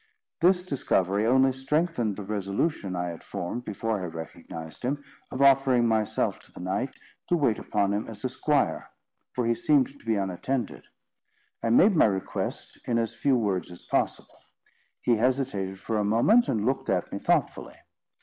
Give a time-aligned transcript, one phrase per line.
[0.41, 5.87] This discovery only strengthened the resolution I had formed, before I recognised him, of offering
[5.87, 6.89] myself to the knight,
[7.29, 8.89] to wait upon him as a squire,
[9.33, 10.85] for he seemed to be unattended.
[11.61, 14.39] I made my request in as few words as possible.
[15.03, 17.75] He hesitated for a moment, and looked at me thoughtfully.